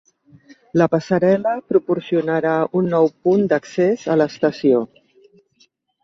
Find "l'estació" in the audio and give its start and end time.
4.23-4.81